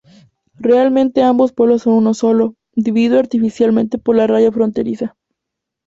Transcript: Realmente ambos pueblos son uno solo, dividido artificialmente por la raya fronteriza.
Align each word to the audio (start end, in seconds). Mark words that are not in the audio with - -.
Realmente 0.57 1.21
ambos 1.21 1.51
pueblos 1.53 1.83
son 1.83 1.93
uno 1.93 2.15
solo, 2.15 2.55
dividido 2.75 3.19
artificialmente 3.19 3.99
por 3.99 4.15
la 4.15 4.25
raya 4.25 4.51
fronteriza. 4.51 5.15